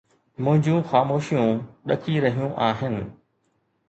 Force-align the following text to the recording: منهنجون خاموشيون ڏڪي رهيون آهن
منهنجون 0.43 0.85
خاموشيون 0.91 1.59
ڏڪي 1.91 2.15
رهيون 2.23 2.49
آهن 2.69 2.97